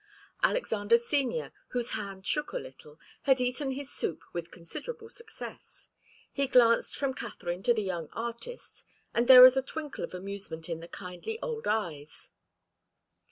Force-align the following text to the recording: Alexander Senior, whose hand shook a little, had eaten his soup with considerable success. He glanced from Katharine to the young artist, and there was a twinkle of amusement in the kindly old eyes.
Alexander 0.41 0.97
Senior, 0.97 1.51
whose 1.67 1.91
hand 1.91 2.25
shook 2.25 2.53
a 2.53 2.57
little, 2.57 2.99
had 3.21 3.39
eaten 3.39 3.69
his 3.69 3.93
soup 3.93 4.23
with 4.33 4.49
considerable 4.49 5.11
success. 5.11 5.89
He 6.31 6.47
glanced 6.47 6.97
from 6.97 7.13
Katharine 7.13 7.61
to 7.61 7.73
the 7.75 7.83
young 7.83 8.09
artist, 8.13 8.83
and 9.13 9.27
there 9.27 9.43
was 9.43 9.55
a 9.57 9.61
twinkle 9.61 10.03
of 10.03 10.15
amusement 10.15 10.69
in 10.69 10.79
the 10.79 10.87
kindly 10.87 11.37
old 11.43 11.67
eyes. 11.67 12.31